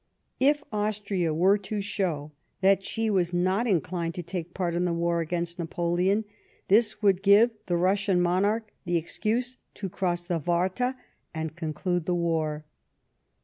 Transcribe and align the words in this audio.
If 0.39 0.63
Austria 0.71 1.31
Avere 1.31 1.61
to 1.61 1.79
show 1.79 2.31
that 2.61 2.81
she 2.83 3.11
was 3.11 3.35
not 3.35 3.67
inclined 3.67 4.15
to 4.15 4.23
take 4.23 4.51
part 4.55 4.73
in 4.73 4.83
the 4.85 4.93
war 4.95 5.21
against 5.21 5.59
Napoleon, 5.59 6.25
tliis 6.69 7.03
would 7.03 7.21
give 7.21 7.51
tho 7.67 7.75
Russian 7.75 8.19
monarch 8.19 8.73
the 8.83 8.97
excuse 8.97 9.57
to 9.75 9.89
cross 9.89 10.25
the 10.25 10.39
Warta, 10.39 10.95
and 11.35 11.55
conclude 11.55 12.07
the 12.07 12.15
wur." 12.15 12.63